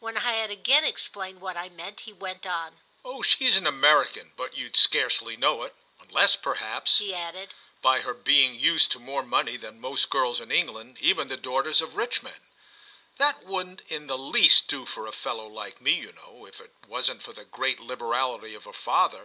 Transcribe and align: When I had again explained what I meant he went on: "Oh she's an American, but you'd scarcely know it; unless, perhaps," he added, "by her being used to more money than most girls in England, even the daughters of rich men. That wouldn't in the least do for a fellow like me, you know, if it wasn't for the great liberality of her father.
When 0.00 0.16
I 0.16 0.32
had 0.32 0.50
again 0.50 0.82
explained 0.82 1.40
what 1.40 1.56
I 1.56 1.68
meant 1.68 2.00
he 2.00 2.12
went 2.12 2.44
on: 2.44 2.80
"Oh 3.04 3.22
she's 3.22 3.56
an 3.56 3.68
American, 3.68 4.32
but 4.36 4.54
you'd 4.56 4.74
scarcely 4.74 5.36
know 5.36 5.62
it; 5.62 5.76
unless, 6.00 6.34
perhaps," 6.34 6.98
he 6.98 7.14
added, 7.14 7.54
"by 7.80 8.00
her 8.00 8.12
being 8.12 8.56
used 8.56 8.90
to 8.90 8.98
more 8.98 9.22
money 9.22 9.56
than 9.56 9.80
most 9.80 10.10
girls 10.10 10.40
in 10.40 10.50
England, 10.50 10.98
even 11.00 11.28
the 11.28 11.36
daughters 11.36 11.80
of 11.80 11.94
rich 11.94 12.20
men. 12.20 12.48
That 13.18 13.44
wouldn't 13.44 13.82
in 13.82 14.08
the 14.08 14.18
least 14.18 14.66
do 14.66 14.86
for 14.86 15.06
a 15.06 15.12
fellow 15.12 15.46
like 15.46 15.80
me, 15.80 15.92
you 15.92 16.10
know, 16.14 16.46
if 16.46 16.60
it 16.60 16.74
wasn't 16.88 17.22
for 17.22 17.32
the 17.32 17.44
great 17.44 17.78
liberality 17.78 18.56
of 18.56 18.64
her 18.64 18.72
father. 18.72 19.24